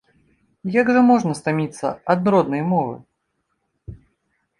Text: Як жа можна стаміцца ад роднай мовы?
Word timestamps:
Як 0.75 0.87
жа 0.95 1.01
можна 1.09 1.33
стаміцца 1.39 1.91
ад 2.13 2.21
роднай 2.37 2.63
мовы? 2.71 2.95